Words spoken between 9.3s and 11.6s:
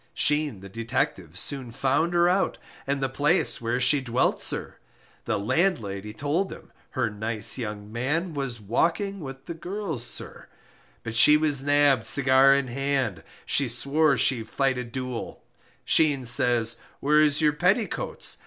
the girls, sir But she